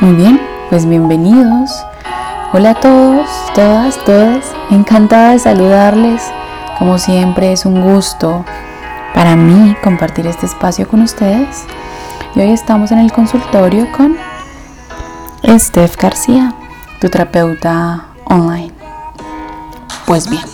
[0.00, 0.38] Muy bien,
[0.68, 1.70] pues bienvenidos.
[2.52, 4.44] Hola a todos, todas, todas.
[4.70, 6.22] Encantada de saludarles.
[6.78, 8.44] Como siempre es un gusto
[9.14, 11.64] para mí compartir este espacio con ustedes.
[12.34, 14.18] Y hoy estamos en el consultorio con
[15.58, 16.52] Steph García,
[17.00, 18.74] tu terapeuta online.
[20.04, 20.44] Pues bien,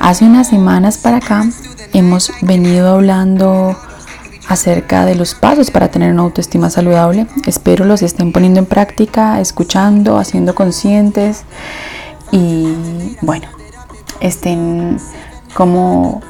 [0.00, 1.44] hace unas semanas para acá
[1.92, 3.76] hemos venido hablando
[4.52, 7.26] acerca de los pasos para tener una autoestima saludable.
[7.46, 11.44] Espero los estén poniendo en práctica, escuchando, haciendo conscientes
[12.30, 13.48] y bueno,
[14.20, 14.98] estén
[15.54, 16.20] como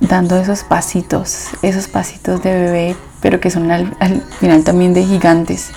[0.00, 3.94] dando esos pasitos, esos pasitos de bebé, pero que son al,
[4.40, 5.70] final también de gigantes.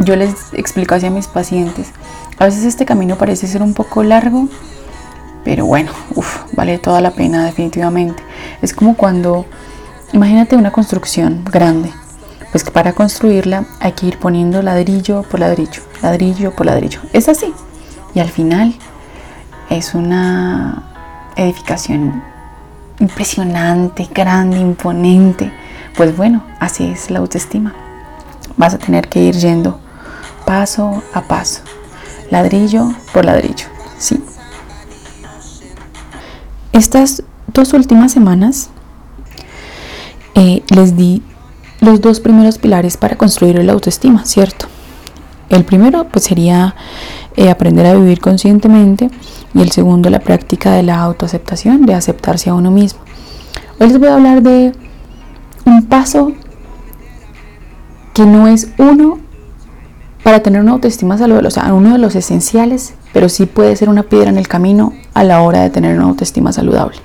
[0.00, 1.92] Yo les explico así a mis pacientes.
[2.38, 4.48] A veces este camino parece ser un poco largo,
[5.44, 5.92] pero bueno,
[6.52, 8.22] vale toda la pena definitivamente.
[8.60, 9.46] Es como cuando
[10.12, 11.92] Imagínate una construcción grande,
[12.50, 17.00] pues que para construirla hay que ir poniendo ladrillo por ladrillo, ladrillo por ladrillo.
[17.12, 17.52] Es así.
[18.14, 18.74] Y al final
[19.68, 20.82] es una
[21.36, 22.22] edificación
[23.00, 25.52] impresionante, grande, imponente.
[25.96, 27.74] Pues bueno, así es la autoestima.
[28.56, 29.78] Vas a tener que ir yendo
[30.46, 31.60] paso a paso,
[32.30, 33.66] ladrillo por ladrillo.
[33.98, 34.24] Sí.
[36.72, 38.70] Estas dos últimas semanas
[40.38, 41.20] eh, les di
[41.80, 44.66] los dos primeros pilares para construir la autoestima, ¿cierto?
[45.50, 46.76] El primero pues sería
[47.36, 49.10] eh, aprender a vivir conscientemente
[49.52, 53.00] y el segundo la práctica de la autoaceptación, de aceptarse a uno mismo.
[53.80, 54.72] Hoy les voy a hablar de
[55.64, 56.30] un paso
[58.14, 59.18] que no es uno
[60.22, 63.88] para tener una autoestima saludable, o sea, uno de los esenciales, pero sí puede ser
[63.88, 66.98] una piedra en el camino a la hora de tener una autoestima saludable.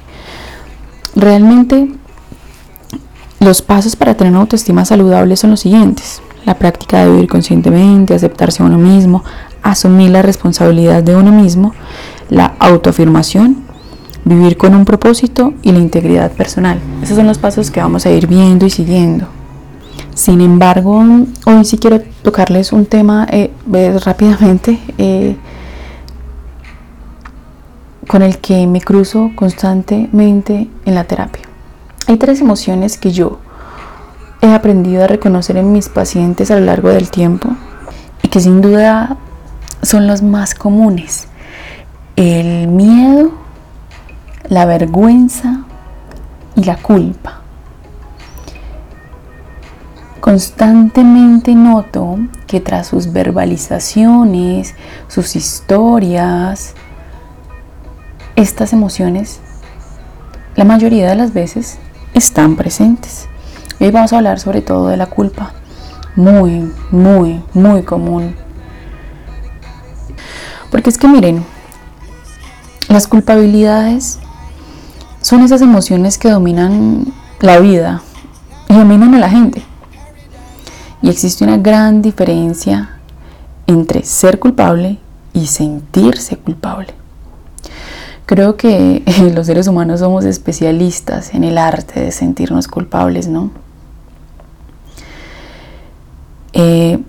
[1.16, 1.90] Realmente
[3.44, 6.22] los pasos para tener una autoestima saludable son los siguientes.
[6.46, 9.24] La práctica de vivir conscientemente, aceptarse a uno mismo,
[9.62, 11.74] asumir la responsabilidad de uno mismo,
[12.30, 13.58] la autoafirmación,
[14.26, 16.80] vivir con un propósito y la integridad personal.
[17.02, 19.28] Esos son los pasos que vamos a ir viendo y siguiendo.
[20.16, 21.04] Sin embargo,
[21.46, 23.52] hoy sí quiero tocarles un tema eh,
[24.04, 25.36] rápidamente eh,
[28.08, 31.53] con el que me cruzo constantemente en la terapia.
[32.14, 33.40] Hay tres emociones que yo
[34.40, 37.50] he aprendido a reconocer en mis pacientes a lo largo del tiempo
[38.22, 39.18] y que sin duda
[39.82, 41.28] son los más comunes.
[42.16, 43.32] El miedo,
[44.48, 45.62] la vergüenza
[46.56, 47.42] y la culpa.
[50.20, 54.76] Constantemente noto que tras sus verbalizaciones,
[55.08, 56.76] sus historias,
[58.36, 59.40] estas emociones,
[60.56, 61.80] la mayoría de las veces
[62.14, 63.28] están presentes.
[63.80, 65.54] Hoy vamos a hablar sobre todo de la culpa,
[66.16, 68.36] muy, muy, muy común.
[70.72, 71.44] Porque es que miren,
[72.88, 74.20] las culpabilidades
[75.22, 77.06] son esas emociones que dominan
[77.40, 78.02] la vida
[78.70, 79.64] y dominan a la gente.
[81.02, 82.98] Y existe una gran diferencia
[83.68, 85.00] entre ser culpable
[85.34, 87.03] y sentirse culpable.
[88.26, 89.04] Creo que
[89.36, 93.52] los seres humanos somos especialistas en el arte de sentirnos culpables, ¿no?
[96.54, 97.00] Eh,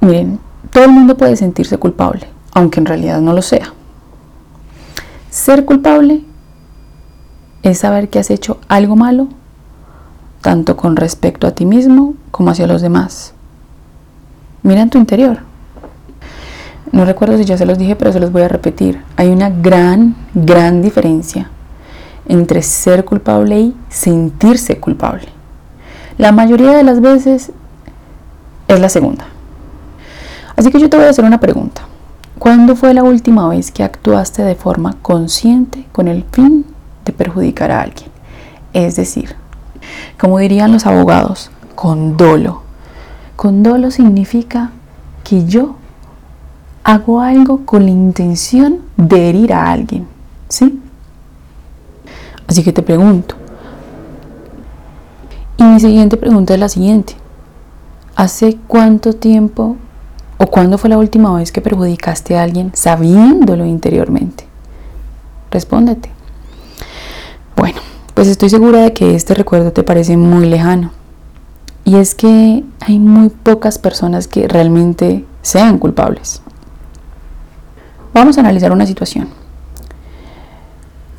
[0.00, 0.40] miren,
[0.70, 3.72] todo el mundo puede sentirse culpable, aunque en realidad no lo sea.
[5.30, 6.24] Ser culpable
[7.62, 9.28] es saber que has hecho algo malo,
[10.42, 13.34] tanto con respecto a ti mismo como hacia los demás.
[14.62, 15.47] Mira en tu interior.
[16.98, 19.04] No recuerdo si ya se los dije, pero se los voy a repetir.
[19.14, 21.48] Hay una gran, gran diferencia
[22.26, 25.28] entre ser culpable y sentirse culpable.
[26.16, 27.52] La mayoría de las veces
[28.66, 29.28] es la segunda.
[30.56, 31.82] Así que yo te voy a hacer una pregunta.
[32.36, 36.66] ¿Cuándo fue la última vez que actuaste de forma consciente con el fin
[37.04, 38.10] de perjudicar a alguien?
[38.72, 39.36] Es decir,
[40.18, 42.62] como dirían los abogados, con dolo.
[43.36, 44.72] Con dolo significa
[45.22, 45.76] que yo
[46.88, 50.08] hago algo con la intención de herir a alguien,
[50.48, 50.80] ¿sí?
[52.46, 53.34] Así que te pregunto.
[55.58, 57.12] Y mi siguiente pregunta es la siguiente.
[58.16, 59.76] ¿Hace cuánto tiempo
[60.38, 64.46] o cuándo fue la última vez que perjudicaste a alguien sabiéndolo interiormente?
[65.50, 66.08] Respóndete.
[67.54, 67.80] Bueno,
[68.14, 70.92] pues estoy segura de que este recuerdo te parece muy lejano.
[71.84, 76.40] Y es que hay muy pocas personas que realmente sean culpables.
[78.12, 79.28] Vamos a analizar una situación.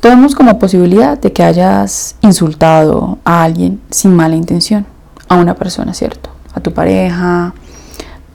[0.00, 4.86] Tomemos como posibilidad de que hayas insultado a alguien sin mala intención,
[5.28, 6.30] a una persona, ¿cierto?
[6.54, 7.52] A tu pareja,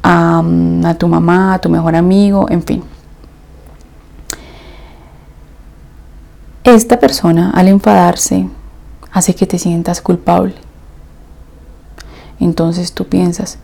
[0.03, 0.43] a,
[0.85, 2.83] a tu mamá, a tu mejor amigo, en fin.
[6.63, 8.47] Esta persona al enfadarse
[9.11, 10.55] hace que te sientas culpable.
[12.39, 13.57] Entonces tú piensas,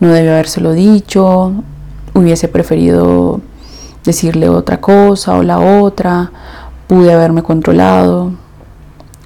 [0.00, 1.52] no debió habérselo dicho,
[2.14, 3.40] hubiese preferido
[4.06, 6.30] decirle otra cosa o la otra,
[6.86, 8.32] pude haberme controlado.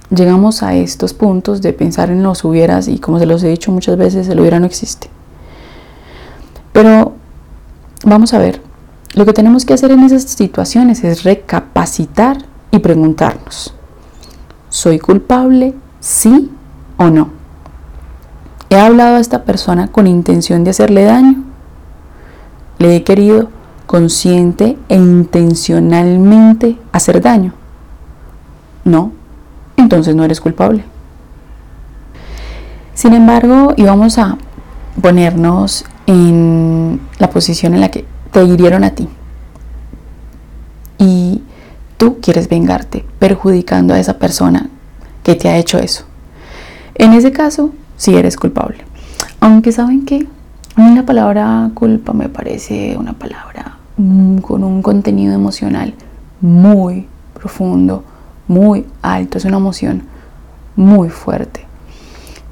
[0.09, 3.71] Llegamos a estos puntos de pensar en los hubieras y como se los he dicho
[3.71, 5.09] muchas veces, el hubiera no existe.
[6.73, 7.13] Pero
[8.03, 8.61] vamos a ver,
[9.13, 12.37] lo que tenemos que hacer en esas situaciones es recapacitar
[12.71, 13.73] y preguntarnos,
[14.69, 15.75] ¿soy culpable?
[15.99, 16.51] ¿Sí
[16.97, 17.29] o no?
[18.69, 21.43] ¿He hablado a esta persona con intención de hacerle daño?
[22.79, 23.49] ¿Le he querido
[23.91, 27.53] consciente e intencionalmente hacer daño?
[28.85, 29.11] No,
[29.75, 30.85] entonces no eres culpable.
[32.93, 34.37] Sin embargo, íbamos a
[35.01, 39.09] ponernos en la posición en la que te hirieron a ti.
[40.97, 41.43] Y
[41.97, 44.69] tú quieres vengarte perjudicando a esa persona
[45.21, 46.05] que te ha hecho eso.
[46.95, 48.85] En ese caso, sí eres culpable.
[49.41, 50.27] Aunque saben que
[50.77, 53.80] a mí la palabra culpa me parece una palabra
[54.41, 55.93] con un contenido emocional
[56.39, 58.03] muy profundo,
[58.47, 60.03] muy alto, es una emoción
[60.75, 61.65] muy fuerte,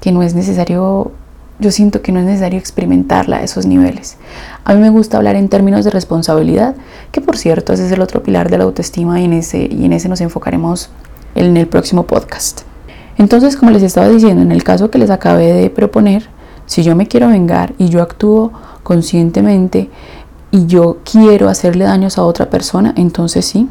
[0.00, 1.12] que no es necesario
[1.60, 4.16] yo siento que no es necesario experimentarla a esos niveles.
[4.64, 6.74] A mí me gusta hablar en términos de responsabilidad,
[7.12, 9.84] que por cierto ese es el otro pilar de la autoestima y en ese, y
[9.84, 10.90] en ese nos enfocaremos
[11.34, 12.62] en el próximo podcast.
[13.18, 16.24] Entonces, como les estaba diciendo, en el caso que les acabé de proponer,
[16.64, 19.90] si yo me quiero vengar y yo actúo conscientemente
[20.50, 23.68] y yo quiero hacerle daños a otra persona, entonces sí,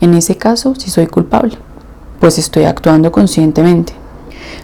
[0.00, 1.56] en ese caso sí soy culpable,
[2.20, 3.92] pues estoy actuando conscientemente.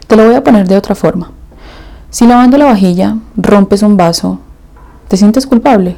[0.07, 1.31] Te lo voy a poner de otra forma.
[2.11, 4.39] Si lavando la vajilla rompes un vaso,
[5.09, 5.97] ¿te sientes culpable?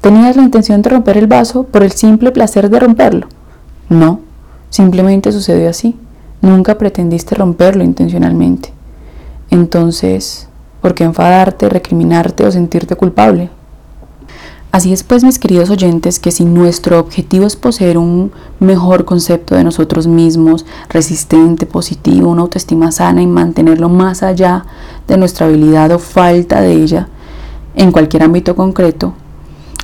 [0.00, 3.26] ¿Tenías la intención de romper el vaso por el simple placer de romperlo?
[3.88, 4.20] No,
[4.70, 5.96] simplemente sucedió así.
[6.42, 8.72] Nunca pretendiste romperlo intencionalmente.
[9.50, 10.48] Entonces,
[10.80, 13.50] ¿por qué enfadarte, recriminarte o sentirte culpable?
[14.76, 18.30] Así es pues, mis queridos oyentes, que si nuestro objetivo es poseer un
[18.60, 24.66] mejor concepto de nosotros mismos, resistente, positivo, una autoestima sana y mantenerlo más allá
[25.08, 27.08] de nuestra habilidad o falta de ella
[27.74, 29.14] en cualquier ámbito concreto,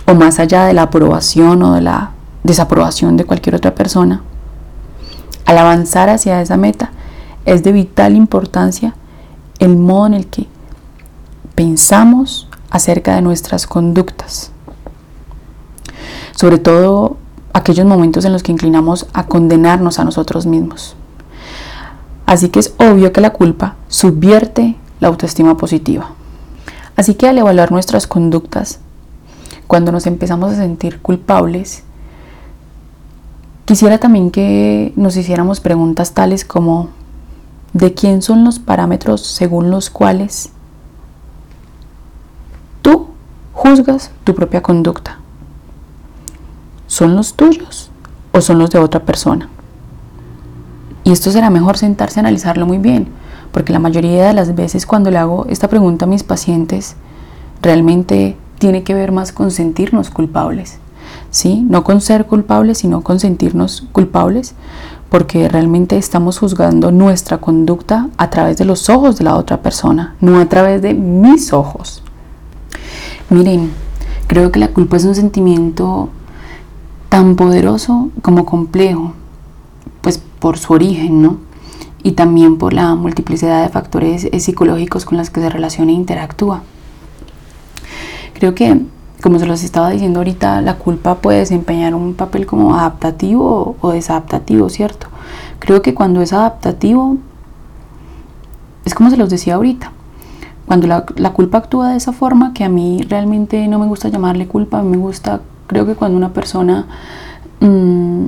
[0.05, 2.11] o más allá de la aprobación o de la
[2.45, 4.21] desaprobación de cualquier otra persona,
[5.47, 6.91] al avanzar hacia esa meta
[7.47, 8.95] es de vital importancia
[9.59, 10.49] el modo en el que
[11.55, 14.52] pensamos acerca de nuestras conductas
[16.37, 17.17] sobre todo
[17.53, 20.97] aquellos momentos en los que inclinamos a condenarnos a nosotros mismos.
[22.27, 26.11] Así que es obvio que la culpa subvierte la autoestima positiva.
[26.97, 28.79] Así que al evaluar nuestras conductas,
[29.67, 31.83] cuando nos empezamos a sentir culpables,
[33.65, 36.91] quisiera también que nos hiciéramos preguntas tales como,
[37.73, 40.51] ¿de quién son los parámetros según los cuales
[42.83, 43.09] tú
[43.53, 45.22] juzgas tu propia conducta?
[46.93, 47.91] ¿Son los tuyos
[48.33, 49.49] o son los de otra persona?
[51.05, 53.09] Y esto será mejor sentarse a analizarlo muy bien,
[53.51, 56.97] porque la mayoría de las veces cuando le hago esta pregunta a mis pacientes,
[57.63, 60.81] realmente tiene que ver más con sentirnos culpables.
[61.31, 61.65] ¿Sí?
[61.67, 64.55] No con ser culpables, sino con sentirnos culpables,
[65.09, 70.15] porque realmente estamos juzgando nuestra conducta a través de los ojos de la otra persona,
[70.21, 72.03] no a través de mis ojos.
[73.31, 73.73] Miren,
[74.27, 76.11] creo que la culpa es un sentimiento
[77.13, 79.13] tan poderoso como complejo,
[80.01, 81.37] pues por su origen, ¿no?
[82.03, 86.63] Y también por la multiplicidad de factores psicológicos con los que se relaciona e interactúa.
[88.33, 88.81] Creo que,
[89.23, 93.91] como se los estaba diciendo ahorita, la culpa puede desempeñar un papel como adaptativo o
[93.91, 95.09] desadaptativo, ¿cierto?
[95.59, 97.19] Creo que cuando es adaptativo,
[98.87, 99.93] es como se los decía ahorita,
[100.65, 104.49] cuando la, culpa actúa de esa forma, que a mí realmente no me gusta llamarle
[104.49, 105.43] culpa, me gusta
[105.73, 106.85] Creo que cuando una persona
[107.61, 108.27] mm,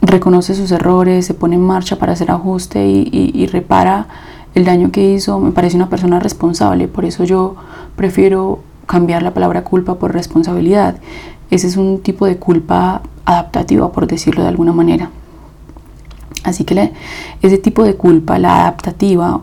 [0.00, 4.08] reconoce sus errores, se pone en marcha para hacer ajuste y, repara
[4.56, 6.88] el daño que hizo, me parece una persona responsable.
[6.88, 7.54] Por eso yo
[7.94, 10.96] prefiero cambiar la palabra culpa por responsabilidad.
[11.52, 15.10] Ese es un tipo de culpa adaptativa, por decirlo de alguna manera.
[16.42, 16.92] Así que
[17.42, 19.40] ese tipo de culpa, la adaptativa,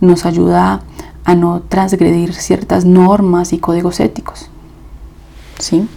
[0.00, 0.80] nos ayuda
[1.24, 4.48] a no transgredir ciertas normas y códigos éticos.
[5.58, 5.88] ¿sí?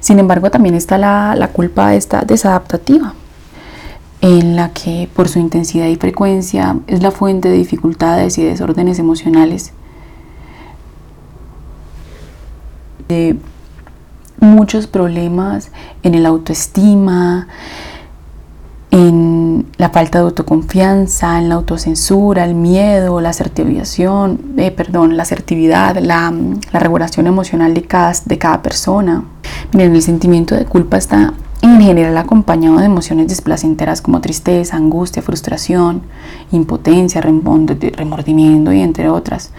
[0.00, 3.14] Sin embargo, también está la, la culpa esta desadaptativa,
[4.20, 8.98] en la que por su intensidad y frecuencia es la fuente de dificultades y desórdenes
[8.98, 9.72] emocionales
[13.08, 13.36] de
[14.40, 15.70] muchos problemas
[16.02, 17.48] en el autoestima,
[18.96, 25.24] en la falta de autoconfianza, en la autocensura, el miedo, la asertivación, eh, perdón, la
[25.24, 26.32] asertividad, la,
[26.72, 29.24] regulación emocional de cada, de cada persona.
[29.74, 35.20] Miren, el sentimiento de culpa está en general acompañado de emociones desplacenteras como tristeza, angustia,
[35.20, 36.00] frustración,
[36.50, 39.50] impotencia, remordimiento y entre otras,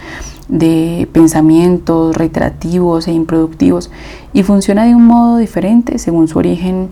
[0.47, 3.91] de pensamientos reiterativos e improductivos
[4.33, 6.89] y funciona de un modo diferente según su origen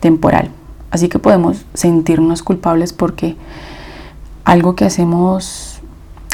[0.00, 0.50] temporal.
[0.90, 3.36] Así que podemos sentirnos culpables porque
[4.44, 5.80] algo que hacemos,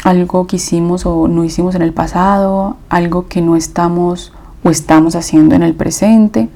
[0.03, 4.31] algo que hicimos o no hicimos en el pasado, algo que no estamos
[4.63, 6.47] o estamos haciendo en el presente,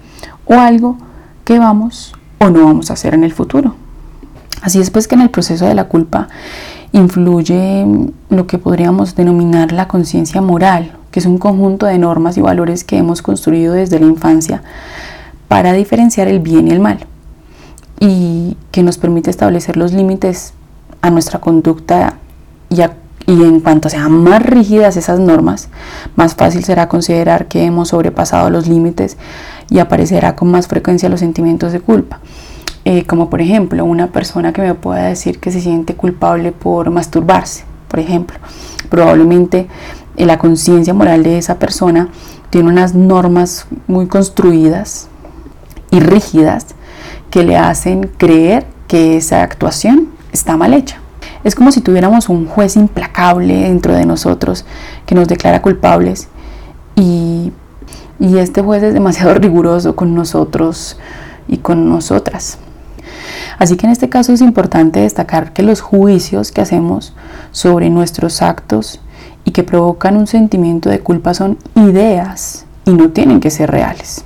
[0.45, 0.97] o algo
[1.43, 3.75] que vamos o no vamos a hacer en el futuro.
[4.61, 6.29] Así es pues que en el proceso de la culpa
[6.91, 7.85] influye
[8.29, 12.83] lo que podríamos denominar la conciencia moral, que es un conjunto de normas y valores
[12.83, 14.63] que hemos construido desde la infancia
[15.47, 17.05] para diferenciar el bien y el mal
[17.99, 20.53] y que nos permite establecer los límites
[21.01, 22.17] a nuestra conducta
[22.69, 22.81] y,
[23.27, 25.69] en cuanto sean más rígidas esas normas,
[26.15, 29.17] más fácil será considerar que hemos sobrepasado los límites
[29.69, 32.19] y aparecerá con más frecuencia los sentimientos de culpa.
[32.85, 36.89] Eh, como por ejemplo una persona que me pueda decir que se siente culpable por
[36.89, 38.37] masturbarse, por ejemplo.
[38.89, 39.67] Probablemente
[40.15, 42.09] eh, la conciencia moral de esa persona
[42.49, 45.09] tiene unas normas muy construidas
[45.91, 46.76] y rígidas
[47.29, 50.99] que le hacen creer que esa actuación está mal hecha.
[51.43, 54.65] Es como si tuviéramos un juez implacable dentro de nosotros
[55.05, 56.29] que nos declara culpables
[56.95, 57.51] y,
[58.19, 60.97] y este juez es demasiado riguroso con nosotros
[61.47, 62.57] y con nosotras.
[63.59, 67.15] Así que en este caso es importante destacar que los juicios que hacemos
[67.51, 68.99] sobre nuestros actos
[69.45, 74.23] y que provocan un sentimiento de culpa son ideas y no tienen que ser reales.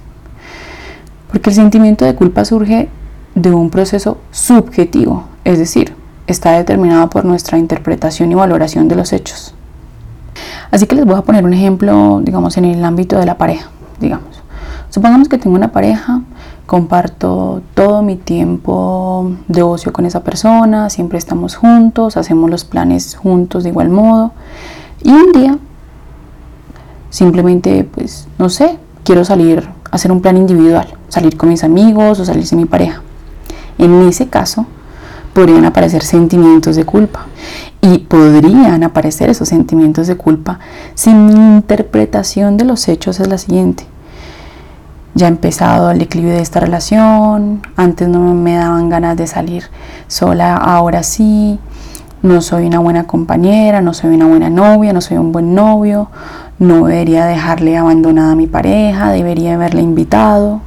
[1.31, 2.89] Porque el sentimiento de culpa surge
[3.35, 5.93] de un proceso subjetivo, es decir,
[6.27, 9.53] está determinado por nuestra interpretación y valoración de los hechos.
[10.71, 13.69] Así que les voy a poner un ejemplo, digamos, en el ámbito de la pareja,
[13.99, 14.41] digamos.
[14.89, 16.21] Supongamos que tengo una pareja,
[16.65, 23.15] comparto todo mi tiempo de ocio con esa persona, siempre estamos juntos, hacemos los planes
[23.15, 24.31] juntos de igual modo.
[25.01, 25.57] Y un día,
[27.09, 32.19] simplemente, pues, no sé, quiero salir a hacer un plan individual, salir con mis amigos
[32.19, 33.01] o salir sin mi pareja.
[33.77, 34.65] En ese caso,
[35.33, 37.27] podrían aparecer sentimientos de culpa.
[37.81, 40.59] Y podrían aparecer esos sentimientos de culpa
[40.93, 43.85] si mi interpretación de los hechos es la siguiente.
[45.15, 49.65] Ya ha empezado el declive de esta relación, antes no me daban ganas de salir
[50.07, 51.59] sola, ahora sí,
[52.21, 56.09] no soy una buena compañera, no soy una buena novia, no soy un buen novio,
[56.59, 60.61] no debería dejarle abandonada a mi pareja, debería haberle invitado.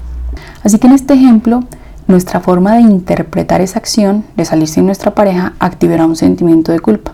[0.65, 1.63] Así que en este ejemplo,
[2.09, 6.81] nuestra forma de interpretar esa acción de salir sin nuestra pareja activará un sentimiento de
[6.81, 7.13] culpa.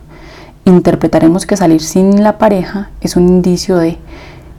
[0.64, 3.98] Interpretaremos que salir sin la pareja es un indicio de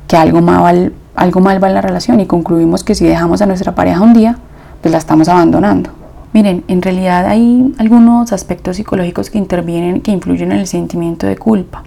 [0.07, 4.01] que algo mal, va en la relación y concluimos que si dejamos a nuestra pareja
[4.01, 4.37] un día,
[4.81, 5.89] pues la estamos abandonando.
[6.33, 11.37] Miren, en realidad hay algunos aspectos psicológicos que intervienen, que influyen en el sentimiento de
[11.37, 11.83] culpa.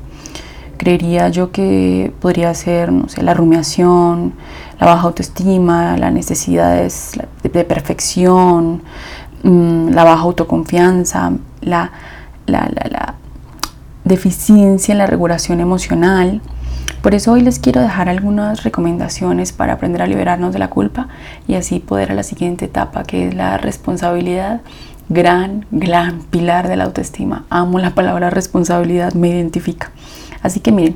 [0.76, 2.90] Creería yo que podría ser,
[3.20, 4.34] la rumiación,
[4.80, 7.12] la baja autoestima, las necesidades
[7.42, 8.82] de perfección,
[9.42, 11.92] mm, la baja autoconfianza, la,
[12.46, 13.14] la,
[14.04, 16.42] deficiencia en la regulación emocional.
[17.00, 21.08] Por eso hoy les quiero dejar algunas recomendaciones para aprender a liberarnos de la culpa
[21.48, 24.60] y así poder a la siguiente etapa que es la responsabilidad.
[25.08, 27.44] Gran, gran pilar de la autoestima.
[27.50, 29.90] Amo la palabra responsabilidad, me identifica.
[30.44, 30.94] Así que miren,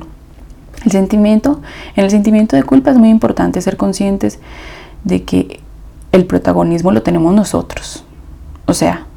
[0.85, 1.59] el sentimiento,
[1.95, 4.39] en el sentimiento de culpa es muy importante ser conscientes
[5.03, 5.59] de que
[6.11, 8.05] el protagonismo lo tenemos nosotros.
[8.65, 9.07] O sea,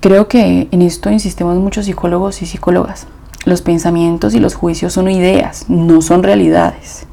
[0.00, 3.06] creo que en esto insistimos muchos psicólogos y psicólogas.
[3.44, 7.06] Los pensamientos y los juicios son ideas, no son realidades.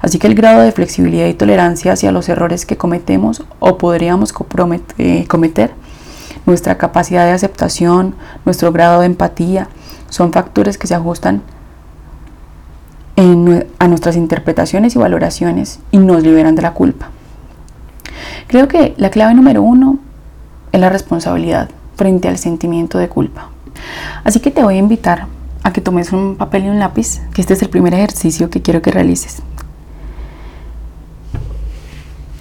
[0.00, 4.32] Así que el grado de flexibilidad y tolerancia hacia los errores que cometemos o podríamos
[4.32, 5.74] cometer,
[6.46, 9.68] nuestra capacidad de aceptación, nuestro grado de empatía,
[10.12, 11.40] son factores que se ajustan
[13.16, 17.08] a nuestras interpretaciones y valoraciones y nos liberan de la culpa.
[18.46, 19.98] Creo que la clave número uno
[20.70, 23.48] es la responsabilidad frente al sentimiento de culpa.
[24.22, 25.28] Así que te voy a invitar
[25.62, 28.60] a que tomes un papel y un lápiz, que este es el primer ejercicio que
[28.60, 29.40] quiero que realices.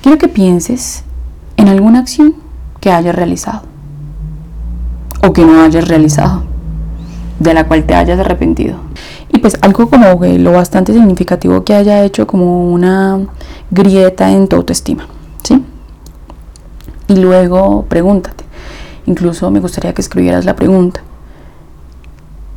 [0.01, 1.05] Quiero que pienses
[1.55, 2.35] en alguna acción
[2.81, 3.61] que hayas realizado
[5.25, 6.50] o que no hayas realizado
[7.41, 8.77] de la cual te hayas arrepentido.
[9.29, 13.19] Y pues algo como lo bastante significativo que haya hecho como una
[13.71, 15.07] grieta en tu autoestima,
[15.43, 15.63] ¿sí?
[17.07, 18.43] Y luego pregúntate,
[19.07, 21.01] incluso me gustaría que escribieras la pregunta,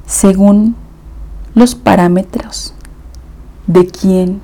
[0.06, 0.76] según
[1.54, 2.74] los parámetros
[3.66, 4.42] de quién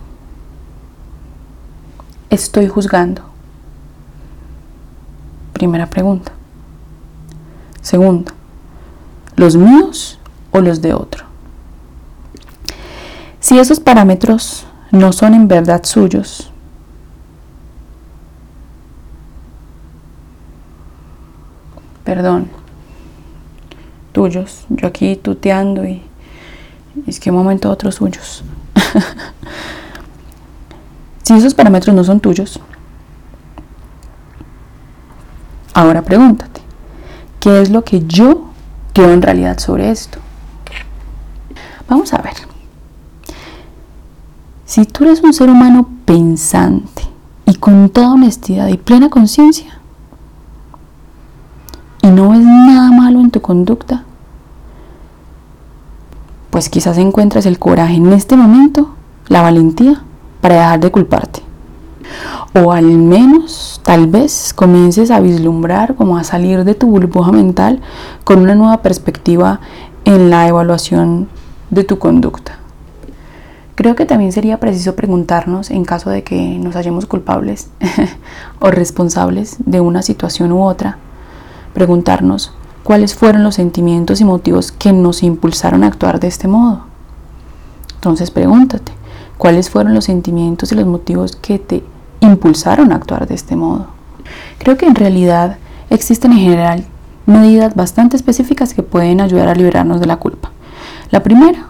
[2.31, 3.23] estoy juzgando.
[5.53, 6.33] Primera pregunta.
[7.83, 8.33] Segunda,
[9.37, 10.20] ¿los míos
[10.53, 11.25] o los de otro?
[13.41, 16.51] Si esos parámetros no son en verdad suyos,
[22.05, 22.49] perdón,
[24.13, 26.03] tuyos, yo aquí tuteando y,
[27.07, 28.45] es que un momento otros suyos.
[31.23, 32.61] si esos parámetros no son tuyos,
[35.75, 36.61] ahora pregúntate,
[37.41, 38.51] ¿qué es lo que yo
[38.93, 40.20] creo en realidad sobre esto?
[41.91, 42.35] Vamos a ver.
[44.65, 47.03] Si tú eres un ser humano pensante
[47.45, 49.81] y con toda honestidad y plena conciencia,
[52.01, 54.05] y no ves nada malo en tu conducta,
[56.51, 58.95] pues quizás encuentres el coraje en este momento,
[59.27, 60.05] la valentía
[60.41, 61.43] para dejar de culparte.
[62.55, 67.81] O al menos, tal vez, comiences a vislumbrar como a salir de tu burbuja mental
[68.23, 69.59] con una nueva perspectiva
[70.05, 71.29] en la evaluación
[71.71, 72.59] de tu conducta.
[73.75, 77.69] Creo que también sería preciso preguntarnos, en caso de que nos hallemos culpables
[78.61, 80.99] o responsables de una situación u otra,
[81.73, 86.83] preguntarnos cuáles fueron los sentimientos y motivos que nos impulsaron a actuar de este modo.
[87.95, 88.93] Entonces pregúntate,
[89.39, 91.83] ¿cuáles fueron los sentimientos y los motivos que te
[92.21, 93.87] impulsaron a actuar de este modo?
[94.59, 95.57] Creo que en realidad
[95.89, 96.85] existen en general
[97.25, 100.51] medidas bastante específicas que pueden ayudar a liberarnos de la culpa.
[101.11, 101.67] La primera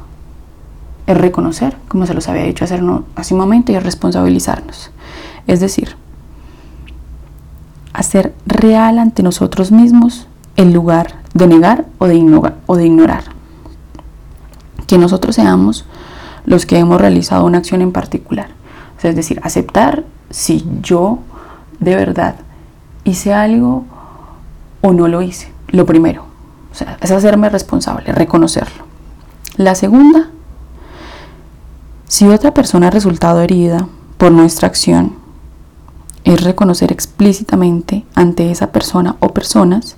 [1.07, 4.91] es reconocer, como se los había dicho hace un momento, y es responsabilizarnos.
[5.47, 5.97] Es decir,
[7.93, 13.25] hacer real ante nosotros mismos el lugar de negar o de, ignorar, o.
[14.87, 15.87] Que nosotros seamos
[16.45, 18.49] los que hemos realizado una acción en particular.
[19.03, 21.21] es decir, aceptar si yo
[21.79, 22.37] de verdad
[23.05, 23.85] hice algo
[24.83, 25.53] o no lo hice.
[25.69, 26.25] Lo primero.
[26.73, 28.90] O sea, es hacerme responsable, reconocerlo.
[29.61, 30.31] La segunda
[32.09, 35.17] si otra persona ha resultado herida por nuestra acción,
[36.25, 39.97] es reconocer explícitamente ante esa persona o personas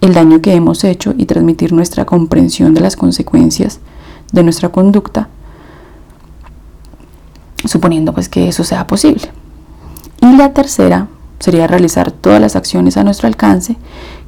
[0.00, 3.80] el daño que hemos hecho y transmitir nuestra comprensión de las consecuencias
[4.30, 5.28] de nuestra conducta,
[7.64, 9.32] suponiendo pues que eso sea posible.
[10.20, 11.08] Y la tercera
[11.40, 13.76] sería realizar todas las acciones a nuestro alcance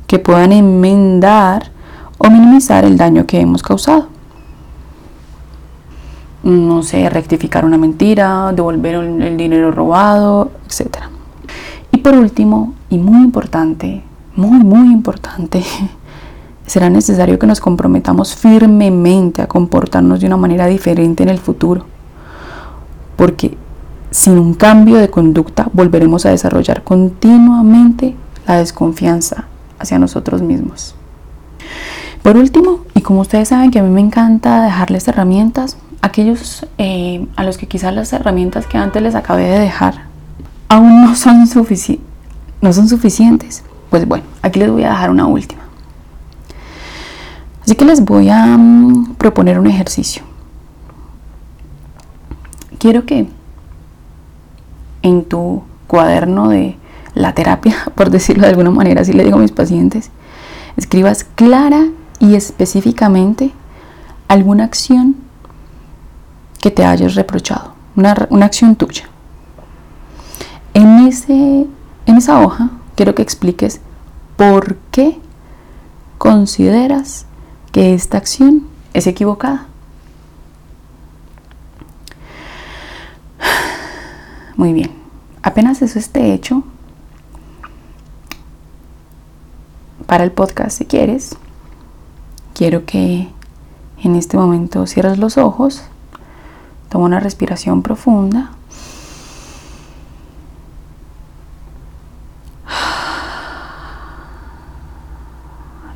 [0.09, 1.71] que puedan enmendar
[2.19, 4.12] o minimizar el daño que hemos causado
[6.43, 10.99] no sé, rectificar una mentira, devolver el dinero robado, etc.
[11.93, 14.03] Y por último, y muy importante,
[14.35, 15.63] muy, muy importante,
[16.67, 21.85] será necesario que nos comprometamos firmemente a comportarnos de una manera diferente en el futuro.
[23.17, 23.57] Porque
[24.11, 28.15] sin un cambio de conducta volveremos a desarrollar continuamente
[28.47, 29.45] la desconfianza
[29.79, 30.95] hacia nosotros mismos.
[32.23, 37.27] Por último, y como ustedes saben que a mí me encanta dejarles herramientas, aquellos eh,
[37.37, 40.03] a los que quizás las herramientas que antes les acabé de dejar
[40.69, 41.45] aún no son,
[42.61, 45.63] no son suficientes, pues bueno, aquí les voy a dejar una última.
[47.63, 50.23] Así que les voy a mm, proponer un ejercicio.
[52.79, 53.29] Quiero que
[55.03, 56.77] en tu cuaderno de
[57.15, 60.11] la terapia, por decirlo de alguna manera, así le digo a mis pacientes,
[60.77, 61.87] escribas clara
[62.19, 63.53] y específicamente
[64.27, 65.17] alguna acción
[66.63, 68.13] que te hayas reprochado, una,
[68.45, 69.09] acción tuya.
[70.75, 71.67] En, ese,
[72.07, 73.81] en esa hoja quiero que expliques
[74.37, 75.19] por qué
[76.19, 77.27] consideras
[77.73, 79.67] que esta acción es equivocada.
[84.57, 84.93] Muy bien,
[85.43, 86.63] apenas eso esté hecho,
[90.07, 91.35] para el podcast si quieres,
[92.55, 93.29] quiero que
[93.99, 95.83] en este momento cierres los ojos
[96.93, 98.51] Toma una respiración profunda.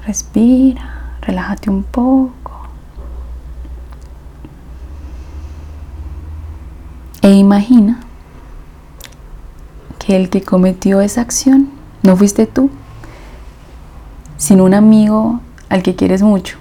[0.07, 2.71] Respira, relájate un poco.
[7.21, 8.01] E imagina
[9.99, 11.69] que el que cometió esa acción
[12.03, 12.71] no fuiste tú,
[14.39, 16.57] sino un amigo al que quieres mucho.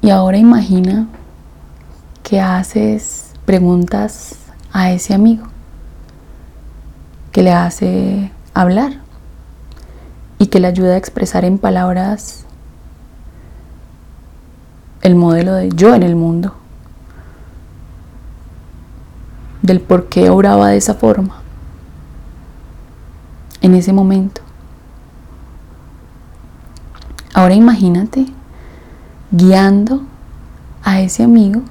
[0.00, 1.08] Y ahora imagina
[2.22, 4.36] que haces preguntas
[4.72, 5.46] a ese amigo,
[7.32, 9.00] que le hace hablar
[10.38, 12.44] y que le ayuda a expresar en palabras
[15.02, 16.54] el modelo de yo en el mundo,
[19.62, 21.42] del por qué obraba de esa forma
[23.60, 24.42] en ese momento.
[27.34, 28.26] Ahora imagínate
[29.30, 30.02] guiando
[30.84, 31.62] a ese amigo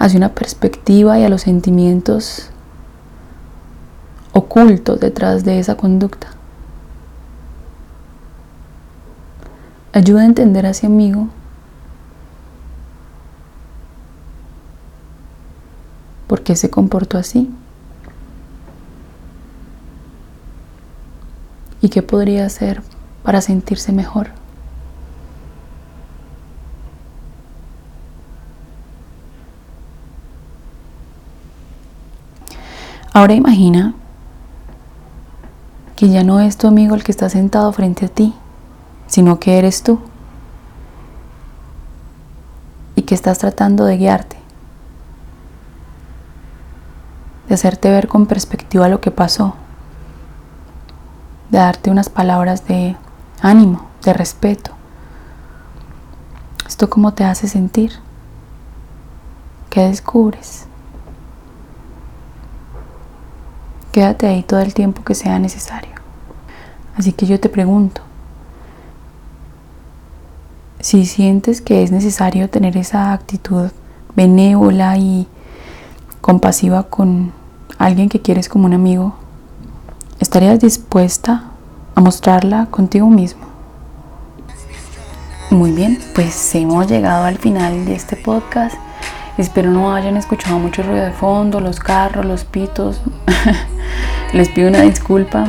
[0.00, 2.48] hacia una perspectiva y a los sentimientos
[4.32, 6.28] ocultos detrás de esa conducta.
[9.92, 11.28] Ayuda a entender a ese amigo
[16.28, 17.50] por qué se comportó así.
[21.82, 22.82] ¿Y qué podría hacer
[23.22, 24.39] para sentirse mejor?
[33.12, 33.94] Ahora imagina
[35.96, 38.34] que ya no es tu amigo el que está sentado frente a ti,
[39.08, 39.98] sino que eres tú
[42.94, 44.36] y que estás tratando de guiarte,
[47.48, 49.56] de hacerte ver con perspectiva lo que pasó,
[51.50, 52.96] de darte unas palabras de
[53.42, 54.70] ánimo, de respeto.
[56.64, 57.92] ¿Esto cómo te hace sentir?
[59.68, 60.69] ¿Qué descubres?
[63.92, 65.90] Quédate ahí todo el tiempo que sea necesario.
[66.96, 68.02] Así que yo te pregunto,
[70.80, 73.70] si sientes que es necesario tener esa actitud
[74.14, 75.26] benévola y
[76.20, 77.32] compasiva con
[77.78, 79.14] alguien que quieres como un amigo,
[80.20, 81.44] ¿estarías dispuesta
[81.94, 83.42] a mostrarla contigo mismo?
[85.50, 88.76] Muy bien, pues hemos llegado al final de este podcast.
[89.40, 93.00] Espero no hayan escuchado mucho ruido de fondo, los carros, los pitos.
[94.34, 95.46] Les pido una disculpa.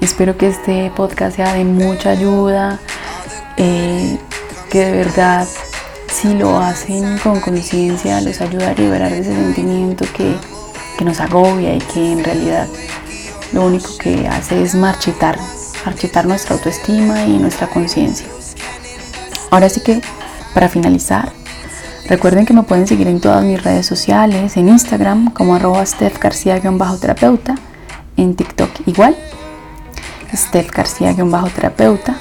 [0.00, 2.78] Espero que este podcast sea de mucha ayuda.
[3.56, 4.16] Eh,
[4.70, 5.44] que de verdad,
[6.06, 10.36] si lo hacen con conciencia, les ayuda a liberar ese sentimiento que,
[10.96, 12.68] que nos agobia y que en realidad
[13.52, 15.36] lo único que hace es marchitar,
[15.84, 18.28] marchitar nuestra autoestima y nuestra conciencia.
[19.50, 20.00] Ahora sí que,
[20.54, 21.32] para finalizar,
[22.08, 26.20] Recuerden que me pueden seguir en todas mis redes sociales, en Instagram como arroba Steph
[26.20, 27.56] García-terapeuta,
[28.16, 29.16] en TikTok igual,
[30.32, 32.16] Steph García-terapeuta.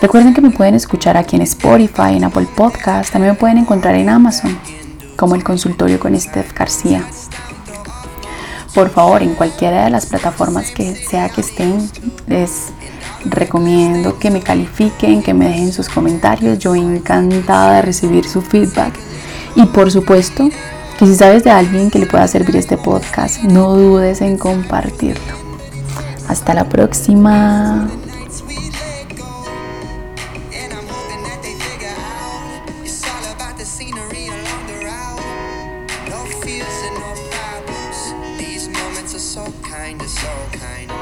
[0.00, 3.94] Recuerden que me pueden escuchar aquí en Spotify, en Apple Podcast, también me pueden encontrar
[3.94, 4.58] en Amazon
[5.16, 7.04] como el consultorio con Steph García.
[8.74, 11.90] Por favor, en cualquiera de las plataformas que sea que estén,
[12.26, 12.72] les
[13.24, 16.58] recomiendo que me califiquen, que me dejen sus comentarios.
[16.58, 18.94] Yo encantada de recibir su feedback.
[19.54, 20.48] Y por supuesto,
[20.98, 25.34] que si sabes de alguien que le pueda servir este podcast, no dudes en compartirlo.
[26.28, 27.88] Hasta la próxima.